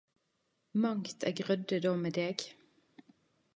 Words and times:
Mangt 0.85 1.27
eg 1.31 1.37
rødde 1.49 1.77
då 1.85 1.93
med 2.05 2.13
deg. 2.21 2.47